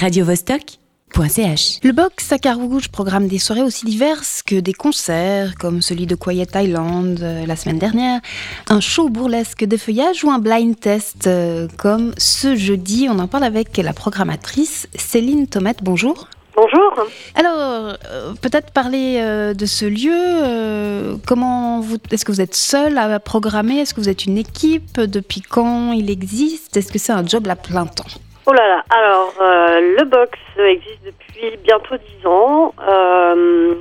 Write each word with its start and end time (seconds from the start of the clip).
radiovostok.ch. 0.00 1.80
Le 1.84 1.92
Box 1.92 2.32
à 2.32 2.38
Carouge 2.38 2.88
programme 2.88 3.28
des 3.28 3.38
soirées 3.38 3.62
aussi 3.62 3.84
diverses 3.84 4.42
que 4.42 4.54
des 4.54 4.72
concerts, 4.72 5.54
comme 5.58 5.82
celui 5.82 6.06
de 6.06 6.14
Quiet 6.14 6.46
Island 6.54 7.20
euh, 7.20 7.44
la 7.44 7.54
semaine 7.54 7.78
dernière, 7.78 8.20
un 8.68 8.80
show 8.80 9.10
burlesque 9.10 9.64
de 9.64 9.76
feuillage 9.76 10.24
ou 10.24 10.30
un 10.30 10.38
blind 10.38 10.78
test, 10.80 11.26
euh, 11.26 11.68
comme 11.76 12.14
ce 12.16 12.56
jeudi. 12.56 13.08
On 13.10 13.18
en 13.18 13.26
parle 13.26 13.44
avec 13.44 13.76
la 13.76 13.92
programmatrice 13.92 14.88
Céline 14.94 15.46
Tomette. 15.46 15.82
Bonjour. 15.82 16.28
Bonjour. 16.56 17.06
Alors, 17.34 17.96
euh, 18.06 18.32
peut-être 18.40 18.70
parler 18.72 19.18
euh, 19.20 19.52
de 19.52 19.66
ce 19.66 19.84
lieu. 19.84 20.12
euh, 20.14 21.16
comment 21.26 21.80
vous, 21.80 21.98
est-ce 22.10 22.24
que 22.24 22.32
vous 22.32 22.40
êtes 22.40 22.54
seul 22.54 22.96
à 22.96 23.20
programmer? 23.20 23.78
Est-ce 23.80 23.92
que 23.92 24.00
vous 24.00 24.08
êtes 24.08 24.24
une 24.24 24.38
équipe? 24.38 24.98
Depuis 24.98 25.42
quand 25.42 25.92
il 25.92 26.10
existe? 26.10 26.76
Est-ce 26.76 26.90
que 26.90 26.98
c'est 26.98 27.12
un 27.12 27.26
job 27.26 27.46
à 27.48 27.56
plein 27.56 27.86
temps? 27.86 28.04
Oh 28.46 28.52
là 28.52 28.66
là. 28.68 28.84
Alors, 28.90 29.32
euh, 29.40 29.96
le 29.98 30.04
box 30.04 30.38
existe 30.58 31.04
depuis 31.04 31.56
bientôt 31.58 31.96
10 32.20 32.26
ans. 32.26 32.74
Euh, 32.88 33.74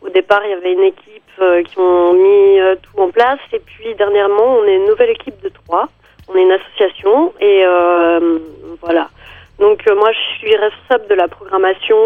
au 0.00 0.08
départ, 0.08 0.40
il 0.44 0.50
y 0.50 0.54
avait 0.54 0.72
une 0.72 0.82
équipe 0.82 1.22
euh, 1.40 1.62
qui 1.62 1.78
ont 1.78 2.12
mis 2.14 2.60
euh, 2.60 2.74
tout 2.82 3.00
en 3.00 3.10
place. 3.10 3.38
Et 3.52 3.60
puis, 3.60 3.94
dernièrement, 3.94 4.56
on 4.58 4.64
est 4.64 4.76
une 4.76 4.86
nouvelle 4.86 5.10
équipe 5.10 5.40
de 5.42 5.48
trois. 5.50 5.88
On 6.28 6.34
est 6.36 6.42
une 6.42 6.52
association. 6.52 7.32
Et 7.40 7.62
euh, 7.64 8.38
voilà. 8.80 9.08
Donc, 9.58 9.84
moi, 9.94 10.10
je 10.12 10.38
suis 10.38 10.56
responsable 10.56 11.06
de 11.08 11.14
la 11.14 11.28
programmation 11.28 11.96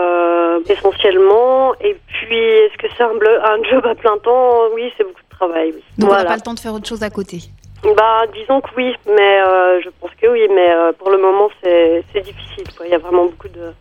euh, 0.00 0.58
essentiellement. 0.68 1.74
Et 1.80 1.96
puis, 2.08 2.36
est-ce 2.38 2.76
que 2.78 2.86
c'est 2.96 3.04
un, 3.04 3.14
bleu- 3.14 3.40
un 3.44 3.62
job 3.64 3.86
à 3.86 3.94
plein 3.94 4.16
temps? 4.18 4.62
Oui, 4.74 4.92
c'est 4.96 5.04
beaucoup 5.04 5.20
de 5.30 5.36
travail. 5.36 5.72
Oui. 5.76 5.82
Donc 5.98 6.10
on 6.10 6.14
n'a 6.14 6.24
pas 6.24 6.34
le 6.36 6.40
temps 6.40 6.54
de 6.54 6.58
faire 6.60 6.74
autre 6.74 6.88
chose 6.88 7.02
à 7.02 7.10
côté. 7.10 7.38
Bah, 7.82 8.24
disons 8.34 8.60
que 8.60 8.68
oui, 8.76 8.94
mais 9.06 9.40
euh, 9.40 9.80
je 9.80 9.88
pense 10.00 10.10
que 10.20 10.26
oui, 10.26 10.46
mais 10.54 10.70
euh, 10.70 10.92
pour 10.92 11.10
le 11.10 11.16
moment, 11.16 11.48
c'est 11.62 12.04
difficile. 12.22 12.64
Il 12.84 12.90
y 12.90 12.94
a 12.94 12.98
vraiment 12.98 13.24
beaucoup 13.24 13.48
de 13.48 13.72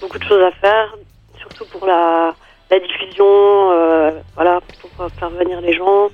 beaucoup 0.00 0.18
de 0.18 0.24
choses 0.24 0.42
à 0.42 0.50
faire, 0.50 0.94
surtout 1.38 1.64
pour 1.66 1.86
la, 1.86 2.34
la 2.70 2.78
diffusion, 2.80 3.24
euh, 3.70 4.10
voilà, 4.34 4.60
pour 4.80 4.90
euh, 5.04 5.08
faire 5.20 5.30
venir 5.30 5.60
les 5.60 5.74
gens, 5.74 6.08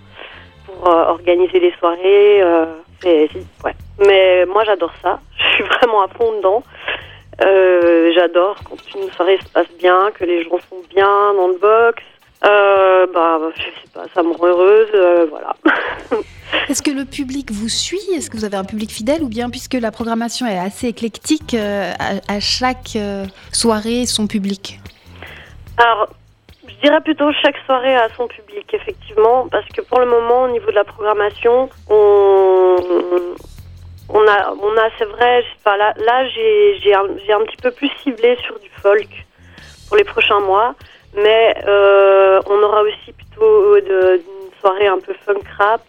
pour 0.66 0.88
euh, 0.88 1.04
organiser 1.06 1.58
les 1.58 1.72
soirées. 1.78 2.42
euh, 2.42 2.66
ouais. 3.04 3.74
Mais 4.06 4.44
moi, 4.46 4.64
j'adore 4.64 4.92
ça. 5.00 5.18
Je 5.38 5.54
suis 5.54 5.64
vraiment 5.64 6.02
à 6.02 6.08
fond 6.08 6.32
dedans. 6.36 6.62
J'adore 8.14 8.56
quand 8.68 8.76
une 8.94 9.10
soirée 9.12 9.38
se 9.38 9.48
passe 9.48 9.70
bien, 9.78 10.10
que 10.12 10.24
les 10.24 10.44
gens 10.44 10.58
sont 10.68 10.82
bien 10.90 11.32
dans 11.34 11.48
le 11.48 11.56
box. 11.58 12.02
Bah, 12.42 13.38
je 13.56 13.62
sais 13.62 13.92
pas, 13.94 14.04
ça 14.14 14.22
me 14.22 14.32
rend 14.32 14.46
heureuse, 14.46 15.28
voilà. 15.30 15.56
Est-ce 16.72 16.82
que 16.82 16.90
le 16.90 17.04
public 17.04 17.50
vous 17.50 17.68
suit? 17.68 18.00
Est-ce 18.16 18.30
que 18.30 18.36
vous 18.38 18.46
avez 18.46 18.56
un 18.56 18.64
public 18.64 18.90
fidèle? 18.90 19.22
Ou 19.22 19.28
bien, 19.28 19.50
puisque 19.50 19.74
la 19.74 19.90
programmation 19.90 20.46
est 20.46 20.58
assez 20.58 20.86
éclectique, 20.86 21.52
euh, 21.52 21.92
à, 21.98 22.12
à 22.32 22.40
chaque 22.40 22.96
euh, 22.96 23.26
soirée, 23.52 24.06
son 24.06 24.26
public? 24.26 24.80
Alors, 25.76 26.08
je 26.66 26.72
dirais 26.82 27.02
plutôt 27.02 27.30
chaque 27.42 27.58
soirée 27.66 27.94
a 27.94 28.08
son 28.16 28.26
public, 28.26 28.72
effectivement, 28.72 29.48
parce 29.50 29.68
que 29.68 29.82
pour 29.82 30.00
le 30.00 30.06
moment, 30.06 30.44
au 30.44 30.48
niveau 30.48 30.70
de 30.70 30.76
la 30.76 30.84
programmation, 30.84 31.68
on, 31.90 32.76
a, 34.26 34.88
c'est 34.98 35.04
vrai, 35.04 35.44
là, 35.66 36.26
j'ai, 36.30 36.94
un, 36.94 37.04
petit 37.44 37.60
peu 37.62 37.70
plus 37.72 37.90
ciblé 38.02 38.38
sur 38.46 38.58
du 38.60 38.70
folk 38.80 39.26
pour 39.88 39.98
les 39.98 40.04
prochains 40.04 40.40
mois, 40.40 40.74
mais 41.16 41.54
euh, 41.68 42.40
on 42.46 42.62
aura 42.62 42.80
aussi 42.80 43.12
plutôt 43.12 43.76
une 43.76 44.22
soirée 44.58 44.86
un 44.86 45.00
peu 45.00 45.12
funk 45.26 45.42
rap 45.58 45.82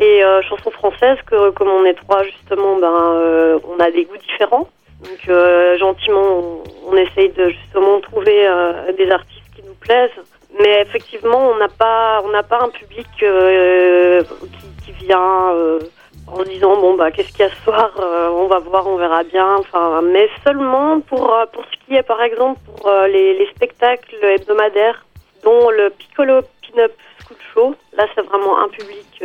et 0.00 0.22
euh, 0.22 0.42
chansons 0.42 0.70
françaises 0.70 1.18
que 1.26 1.50
comme 1.50 1.68
on 1.68 1.84
est 1.84 1.94
trois 1.94 2.22
justement, 2.22 2.76
ben, 2.76 2.92
euh, 2.92 3.58
on 3.68 3.80
a 3.80 3.90
des 3.90 4.04
goûts 4.04 4.16
différents. 4.16 4.68
Donc 5.02 5.28
euh, 5.28 5.76
gentiment, 5.78 6.22
on, 6.22 6.62
on 6.86 6.96
essaye 6.96 7.30
de 7.30 7.48
justement 7.48 8.00
trouver 8.00 8.46
euh, 8.46 8.92
des 8.92 9.10
artistes 9.10 9.42
qui 9.56 9.62
nous 9.62 9.74
plaisent. 9.74 10.10
Mais 10.60 10.82
effectivement, 10.82 11.50
on 11.50 11.56
n'a 11.56 11.68
pas, 11.68 12.22
on 12.24 12.30
n'a 12.30 12.42
pas 12.42 12.60
un 12.62 12.68
public 12.68 13.06
qui, 13.18 14.92
vient 15.04 15.54
en 16.26 16.42
disant 16.42 16.76
bon 16.76 16.94
bah 16.94 17.10
qu'est-ce 17.10 17.30
qu'il 17.30 17.40
y 17.40 17.42
a 17.44 17.50
ce 17.50 17.62
soir, 17.62 17.92
on 18.32 18.46
va 18.46 18.58
voir, 18.58 18.86
on 18.86 18.96
verra 18.96 19.22
bien. 19.22 19.56
Enfin, 19.56 20.00
mais 20.02 20.28
seulement 20.44 21.00
pour 21.00 21.34
pour 21.52 21.64
ce 21.64 21.86
qui 21.86 21.94
est 21.94 22.02
par 22.02 22.20
exemple 22.22 22.58
pour 22.66 22.90
les, 23.06 23.38
les 23.38 23.46
spectacles 23.54 24.16
hebdomadaires, 24.22 25.04
dont 25.44 25.70
le 25.70 25.90
Piccolo 25.90 26.40
Pin-up 26.62 26.92
School 27.24 27.36
Show. 27.54 27.74
Là, 27.96 28.06
c'est 28.14 28.22
vraiment 28.22 28.58
un 28.58 28.68
public 28.68 29.22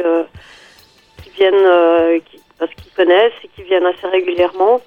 viennent, 1.44 1.66
euh, 1.66 2.20
qui, 2.30 2.40
parce 2.59 2.72
qu'ils 2.76 2.92
connaissent 2.94 3.40
et 3.44 3.50
qui 3.56 3.64
viennent 3.64 3.86
assez 3.86 4.08
régulièrement. 4.08 4.80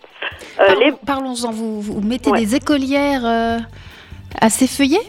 Euh, 0.61 0.67
Parlons- 0.67 0.81
les 0.81 0.93
Parlons-en, 1.07 1.51
vous, 1.53 1.81
vous 1.81 2.01
mettez 2.01 2.31
Ouais. 2.31 2.41
des 2.41 2.55
écolières 2.57 3.25
euh, 3.25 3.59
assez 4.41 4.67
feuillées? 4.67 5.07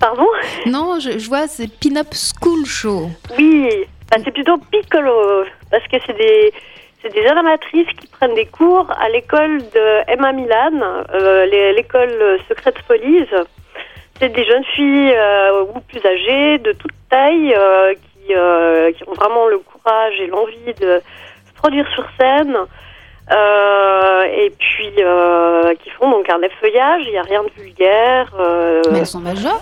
Pardon? 0.00 0.26
Non, 0.66 0.98
je, 1.00 1.18
je 1.18 1.28
vois, 1.28 1.46
c'est 1.48 1.68
Pin-Up 1.80 2.12
School 2.12 2.66
Show. 2.66 3.08
Oui, 3.38 3.68
bah, 4.10 4.18
c'est 4.24 4.30
plutôt 4.32 4.58
piccolo, 4.70 5.44
parce 5.70 5.86
que 5.88 5.96
c'est 6.06 6.16
des, 6.18 6.52
c'est 7.02 7.12
des 7.14 7.24
animatrices 7.26 7.88
qui 7.98 8.06
prennent 8.08 8.34
des 8.34 8.46
cours 8.46 8.90
à 9.00 9.08
l'école 9.08 9.58
de 9.76 10.10
Emma 10.12 10.32
Milan, 10.32 10.72
euh, 11.14 11.46
l'école 11.76 12.38
Secret 12.48 12.74
Police. 12.86 13.32
C'est 14.18 14.30
des 14.30 14.44
jeunes 14.44 14.64
filles 14.74 15.12
euh, 15.14 15.64
ou 15.74 15.80
plus 15.80 16.04
âgées, 16.04 16.58
de 16.58 16.72
toute 16.72 16.92
taille, 17.10 17.54
euh, 17.54 17.94
qui, 17.94 18.32
qui 18.96 19.08
ont 19.08 19.14
vraiment 19.14 19.46
le 19.48 19.58
courage 19.86 20.14
et 20.20 20.26
l'envie 20.26 20.74
de 20.80 21.00
se 21.46 21.52
produire 21.54 21.86
sur 21.94 22.04
scène. 22.18 22.56
Euh, 23.28 24.22
et 24.22 24.50
puis 24.56 24.92
euh, 25.00 25.74
qui 25.82 25.90
font 25.90 26.10
donc 26.12 26.30
un 26.30 26.40
effeuillage, 26.42 27.02
il 27.06 27.10
n'y 27.10 27.18
a 27.18 27.22
rien 27.22 27.42
de 27.42 27.50
vulgaire. 27.60 28.28
euh, 28.38 28.82
Mais 28.92 29.00
elles 29.00 29.06
sont 29.06 29.20
majeures 29.20 29.60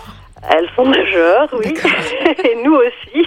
elles 0.51 0.69
sont 0.77 0.85
majeures, 0.85 1.49
oui, 1.55 1.73
et 2.45 2.55
nous 2.63 2.75
aussi. 2.75 3.27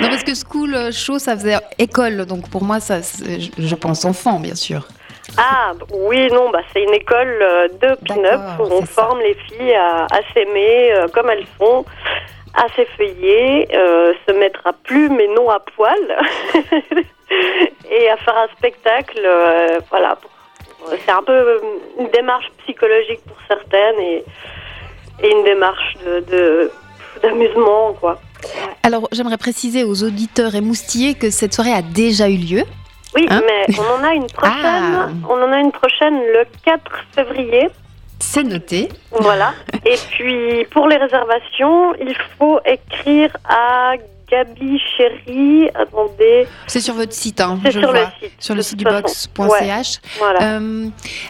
Non, 0.00 0.08
parce 0.08 0.24
que 0.24 0.32
School 0.34 0.92
Show, 0.92 1.20
ça 1.20 1.36
faisait 1.36 1.54
école, 1.78 2.26
donc 2.26 2.50
pour 2.50 2.64
moi, 2.64 2.80
ça, 2.80 2.96
je- 3.00 3.74
pense 3.76 4.04
enfant, 4.04 4.40
bien 4.40 4.56
sûr. 4.56 4.88
Ah 5.38 5.70
oui, 6.08 6.28
non, 6.32 6.50
bah 6.50 6.58
c'est 6.72 6.82
une 6.82 6.92
école 6.94 7.38
de 7.80 7.94
pin-up 8.04 8.40
où 8.58 8.64
on 8.64 8.80
ça. 8.80 8.86
forme 9.02 9.20
les 9.20 9.34
filles 9.34 9.74
à, 9.74 10.06
à 10.06 10.20
s'aimer 10.34 10.92
comme 11.12 11.30
elles 11.30 11.46
sont, 11.56 11.84
à 12.56 12.66
s'effeuiller, 12.74 13.68
euh, 13.74 14.12
se 14.26 14.32
mettre 14.32 14.66
à 14.66 14.72
plu 14.72 15.08
mais 15.08 15.26
non 15.28 15.50
à 15.50 15.60
poil, 15.60 15.98
et 17.90 18.08
à 18.10 18.16
faire 18.18 18.36
un 18.36 18.48
spectacle. 18.56 19.20
euh, 19.24 19.78
voilà, 19.90 20.16
c'est 21.04 21.10
un 21.12 21.22
peu 21.22 21.60
une 21.98 22.08
démarche 22.08 22.50
psychologique 22.62 23.20
pour 23.26 23.36
certaines 23.48 24.00
et, 24.00 24.24
et 25.22 25.30
une 25.30 25.44
démarche 25.44 25.96
de 26.04 26.70
d'amusement, 27.22 27.94
quoi. 28.00 28.18
Alors, 28.82 29.08
j'aimerais 29.12 29.38
préciser 29.38 29.84
aux 29.84 30.02
auditeurs 30.02 30.54
émoustillés 30.54 31.14
que 31.14 31.30
cette 31.30 31.54
soirée 31.54 31.72
a 31.72 31.82
déjà 31.82 32.28
eu 32.28 32.36
lieu. 32.36 32.62
Oui, 33.14 33.26
Hein 33.30 33.42
mais 33.46 33.74
on 33.78 34.00
en 34.00 34.04
a 34.04 34.12
une 34.14 34.26
prochaine. 34.26 34.54
Ah. 34.64 35.08
On 35.28 35.40
en 35.40 35.52
a 35.52 35.60
une 35.60 35.72
prochaine 35.72 36.16
le 36.16 36.44
4 36.64 36.82
février. 37.14 37.68
C'est 38.24 38.42
noté. 38.42 38.88
Voilà. 39.12 39.52
Et 39.84 39.96
puis 40.10 40.64
pour 40.70 40.88
les 40.88 40.96
réservations, 40.96 41.94
il 42.00 42.16
faut 42.38 42.58
écrire 42.64 43.30
à 43.48 43.94
Gabi 44.30 44.80
Chéri. 44.96 45.68
Attendez, 45.74 46.46
C'est 46.66 46.80
sur 46.80 46.94
votre 46.94 47.12
site, 47.12 47.40
hein, 47.40 47.58
c'est 47.64 47.70
je 47.70 47.80
sur 47.80 47.92
le 47.92 48.00
site. 48.20 48.32
Sur 48.38 48.54
le 48.54 48.62
site 48.62 48.78
du 48.78 48.84
box.ch. 48.84 49.98
Voilà. 50.18 50.42
Euh, 50.56 50.86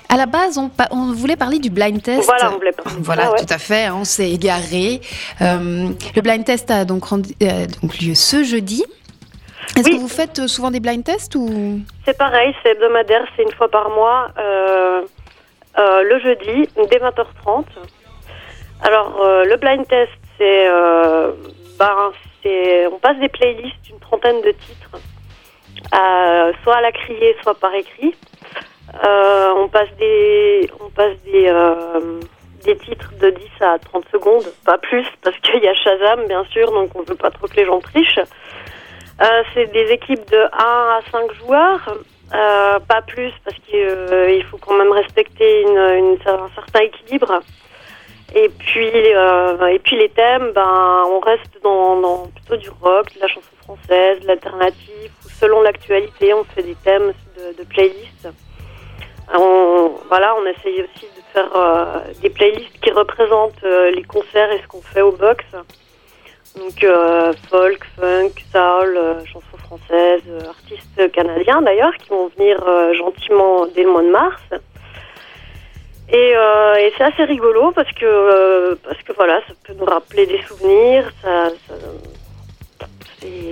à 0.09 0.17
la 0.17 0.27
base, 0.27 0.59
on, 0.59 1.13
voulait 1.13 1.37
parler 1.37 1.59
du 1.59 1.71
blind 1.71 2.01
test. 2.03 2.25
Voilà, 2.25 2.53
on 2.53 2.57
voulait 2.59 2.73
pas. 2.73 2.85
Voilà, 3.01 3.25
Ah 3.27 3.33
ouais. 3.33 3.39
tout 3.41 3.53
à 3.53 3.59
fait, 3.59 3.85
hein, 3.87 3.97
on 3.99 4.05
s'est 4.05 4.31
égaré. 4.31 5.01
Euh, 5.43 5.89
le 6.15 6.23
blind 6.23 6.45
test 6.45 6.71
a 6.71 6.85
donc, 6.85 7.05
rendu- 7.05 7.35
euh, 7.43 7.67
donc 7.83 7.99
lieu 8.01 8.15
ce 8.15 8.45
jeudi. 8.45 8.85
Est-ce 9.77 9.89
Oui. 9.89 9.97
que 9.97 10.01
vous 10.01 10.09
faites 10.09 10.47
souvent 10.47 10.71
des 10.71 10.79
blind 10.79 11.03
tests 11.03 11.35
ou? 11.35 11.81
C'est 12.05 12.17
pareil, 12.17 12.55
c'est 12.63 12.71
hebdomadaire, 12.71 13.27
c'est 13.37 13.43
une 13.43 13.51
fois 13.53 13.69
par 13.69 13.91
mois, 13.91 14.29
euh, 14.39 15.03
euh, 15.79 16.03
le 16.03 16.19
jeudi, 16.21 16.69
dès 16.91 16.99
20h30. 16.99 17.65
Alors, 18.83 19.21
euh, 19.21 19.45
le 19.45 19.57
blind 19.57 19.87
test, 19.89 20.13
c'est, 20.39 20.69
euh, 20.69 21.33
ben, 21.79 22.13
on 22.93 22.99
passe 22.99 23.19
des 23.19 23.29
playlists, 23.29 23.89
une 23.91 23.99
trentaine 23.99 24.41
de 24.43 24.51
titres, 24.51 24.99
à- 25.93 26.51
soit 26.63 26.77
à 26.77 26.81
la 26.81 26.93
criée, 26.93 27.35
soit 27.43 27.55
par 27.59 27.75
écrit. 27.75 28.15
On 29.03 29.69
passe 29.69 29.89
des, 29.99 30.71
on 30.81 30.91
passe 30.91 31.17
des, 31.25 32.77
titres 32.77 33.11
de 33.21 33.31
10 33.31 33.43
à 33.61 33.79
30 33.79 34.05
secondes, 34.13 34.45
pas 34.65 34.79
plus, 34.79 35.07
parce 35.23 35.37
qu'il 35.39 35.63
y 35.63 35.69
a 35.69 35.75
Shazam, 35.75 36.27
bien 36.29 36.45
sûr, 36.51 36.71
donc 36.71 36.91
on 36.95 37.03
veut 37.03 37.15
pas 37.15 37.31
trop 37.31 37.47
que 37.47 37.57
les 37.57 37.65
gens 37.65 37.81
trichent. 37.81 38.21
C'est 39.55 39.73
des 39.73 39.91
équipes 39.93 40.31
de 40.31 40.39
1 40.39 40.49
à 40.59 41.01
5 41.11 41.33
joueurs, 41.35 41.95
euh, 42.35 42.81
pas 42.81 43.03
plus 43.03 43.33
parce 43.45 43.57
qu'il 43.59 44.45
faut 44.51 44.57
quand 44.59 44.77
même 44.77 44.91
respecter 44.91 45.65
un 45.67 46.49
certain 46.55 46.81
équilibre. 46.81 47.41
Et 48.35 48.49
puis, 48.49 48.91
euh, 49.15 49.67
et 49.67 49.79
puis 49.79 49.97
les 49.97 50.09
thèmes, 50.09 50.51
ben, 50.53 51.05
on 51.07 51.21
reste 51.21 51.63
dans, 51.63 52.01
dans 52.01 52.27
plutôt 52.35 52.57
du 52.57 52.71
rock, 52.81 53.15
de 53.15 53.21
la 53.21 53.29
chanson 53.29 53.51
française, 53.63 54.21
de 54.21 54.27
l'alternative, 54.27 55.13
selon 55.41 55.63
l'actualité, 55.63 56.35
on 56.35 56.43
fait 56.43 56.65
des 56.65 56.75
thèmes 56.75 57.13
de, 57.37 57.57
de 57.57 57.65
playlists. 57.69 58.29
voilà, 60.09 60.35
on 60.37 60.47
essaye 60.47 60.83
aussi 60.83 61.07
de 61.17 61.23
faire 61.33 62.03
des 62.21 62.31
playlists 62.31 62.81
qui 62.81 62.91
représentent 62.91 63.63
les 63.63 64.03
concerts 64.03 64.51
et 64.51 64.61
ce 64.61 64.67
qu'on 64.67 64.83
fait 64.83 65.03
au 65.03 65.13
box. 65.13 65.45
Donc 66.57 66.85
folk, 67.51 67.85
funk, 67.97 68.33
soul, 68.53 68.99
chansons 69.27 69.54
françaises, 69.67 70.23
artistes 70.49 71.13
canadiens 71.13 71.63
d'ailleurs 71.63 71.95
qui 71.97 72.09
vont 72.11 72.29
venir 72.37 72.57
gentiment 72.95 73.67
dès 73.75 73.83
le 73.83 73.93
mois 73.93 74.03
de 74.03 74.11
mars. 74.11 74.43
Et, 76.13 76.33
et 76.33 76.93
c'est 76.97 77.05
assez 77.05 77.25
rigolo 77.25 77.73
parce 77.73 77.91
que 77.93 78.75
parce 78.85 79.03
que 79.03 79.13
voilà, 79.15 79.41
ça 79.49 79.55
peut 79.65 79.75
nous 79.79 79.87
rappeler 79.87 80.27
des 80.27 80.43
souvenirs, 80.43 81.11
ça, 81.23 81.49
ça 81.67 81.75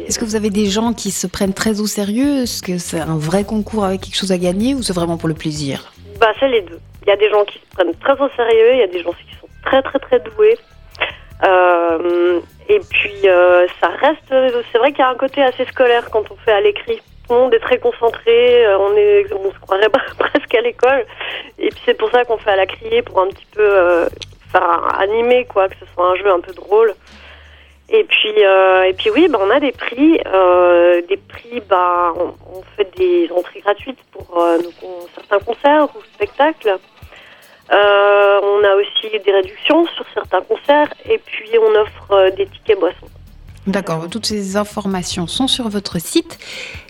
est-ce 0.06 0.18
que 0.18 0.24
vous 0.24 0.36
avez 0.36 0.50
des 0.50 0.66
gens 0.66 0.92
qui 0.92 1.10
se 1.10 1.26
prennent 1.26 1.54
très 1.54 1.80
au 1.80 1.86
sérieux? 1.86 2.42
Est-ce 2.42 2.62
que 2.62 2.78
c'est 2.78 3.00
un 3.00 3.16
vrai 3.16 3.44
concours 3.44 3.84
avec 3.84 4.02
quelque 4.02 4.16
chose 4.16 4.32
à 4.32 4.38
gagner 4.38 4.74
ou 4.74 4.82
c'est 4.82 4.92
vraiment 4.92 5.16
pour 5.16 5.28
le 5.28 5.34
plaisir? 5.34 5.92
Bah, 6.20 6.32
c'est 6.38 6.48
les 6.48 6.62
deux. 6.62 6.80
Il 7.02 7.08
y 7.08 7.12
a 7.12 7.16
des 7.16 7.30
gens 7.30 7.44
qui 7.44 7.58
se 7.58 7.74
prennent 7.74 7.94
très 7.94 8.12
au 8.12 8.28
sérieux, 8.36 8.74
il 8.74 8.78
y 8.78 8.82
a 8.82 8.86
des 8.86 9.02
gens 9.02 9.12
qui 9.12 9.34
sont 9.40 9.48
très 9.64 9.82
très 9.82 9.98
très 9.98 10.20
doués. 10.20 10.58
Euh, 11.44 12.40
et 12.68 12.80
puis 12.90 13.01
euh, 13.28 13.66
ça 13.80 13.88
reste, 13.88 14.22
c'est 14.28 14.78
vrai 14.78 14.90
qu'il 14.90 15.00
y 15.00 15.02
a 15.02 15.10
un 15.10 15.16
côté 15.16 15.42
assez 15.42 15.64
scolaire 15.66 16.08
quand 16.10 16.30
on 16.30 16.36
fait 16.36 16.52
à 16.52 16.60
l'écrit. 16.60 17.00
Tout 17.26 17.34
le 17.34 17.40
monde 17.40 17.54
est 17.54 17.60
très 17.60 17.78
concentré, 17.78 18.66
euh, 18.66 18.78
on 18.78 18.96
est, 18.96 19.26
on 19.32 19.52
se 19.52 19.58
croirait 19.58 19.88
presque 20.18 20.54
à 20.54 20.60
l'école. 20.60 21.04
Et 21.58 21.68
puis 21.68 21.80
c'est 21.84 21.94
pour 21.94 22.10
ça 22.10 22.24
qu'on 22.24 22.38
fait 22.38 22.50
à 22.50 22.56
la 22.56 22.66
criée 22.66 23.02
pour 23.02 23.20
un 23.20 23.28
petit 23.28 23.46
peu 23.54 24.08
faire 24.50 25.00
animer 25.00 25.46
quoi, 25.46 25.68
que 25.68 25.76
ce 25.76 25.86
soit 25.94 26.10
un 26.10 26.16
jeu 26.16 26.30
un 26.30 26.40
peu 26.40 26.52
drôle. 26.52 26.94
Et 27.92 28.04
puis, 28.04 28.34
euh, 28.38 28.84
et 28.84 28.94
puis 28.94 29.10
oui, 29.10 29.28
bah, 29.28 29.38
on 29.40 29.50
a 29.50 29.60
des 29.60 29.72
prix. 29.72 30.18
Euh, 30.26 31.02
des 31.08 31.18
prix, 31.18 31.60
bah, 31.68 32.14
on, 32.16 32.62
fait 32.74 32.90
des 32.96 33.30
entrées 33.30 33.60
gratuites 33.60 33.98
pour 34.12 34.38
euh, 34.38 34.58
certains 35.14 35.38
concerts 35.40 35.88
ou 35.94 36.02
spectacles. 36.14 36.78
On 37.72 38.64
a 38.64 38.74
aussi 38.76 39.18
des 39.24 39.32
réductions 39.32 39.86
sur 39.96 40.04
certains 40.14 40.42
concerts 40.42 40.92
et 41.08 41.18
puis 41.18 41.50
on 41.58 41.80
offre 41.80 42.36
des 42.36 42.46
tickets 42.46 42.78
boissons. 42.78 43.08
D'accord, 43.66 44.08
toutes 44.10 44.26
ces 44.26 44.56
informations 44.56 45.28
sont 45.28 45.46
sur 45.46 45.68
votre 45.68 46.00
site. 46.00 46.38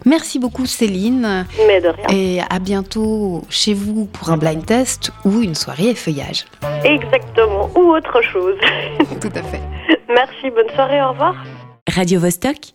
Merci 0.06 0.38
beaucoup 0.38 0.64
Céline. 0.64 1.46
Mais 1.66 1.82
de 1.82 1.88
rien. 1.88 2.06
Et 2.10 2.40
à 2.48 2.58
bientôt 2.58 3.42
chez 3.50 3.74
vous 3.74 4.06
pour 4.06 4.30
un 4.30 4.38
blind 4.38 4.64
test 4.64 5.10
ou 5.26 5.42
une 5.42 5.54
soirée 5.54 5.94
feuillage. 5.94 6.46
Exactement, 6.82 7.68
ou 7.76 7.94
autre 7.94 8.22
chose. 8.22 8.56
Tout 9.20 9.32
à 9.34 9.42
fait. 9.42 9.60
Merci, 10.08 10.50
bonne 10.50 10.70
soirée, 10.74 11.02
au 11.02 11.10
revoir. 11.10 11.34
Radio 11.94 12.20
-Vostok 12.20 12.72